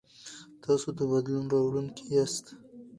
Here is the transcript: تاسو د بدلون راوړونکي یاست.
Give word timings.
تاسو 0.63 0.87
د 0.97 0.99
بدلون 1.11 1.45
راوړونکي 1.53 2.03
یاست. 2.15 2.45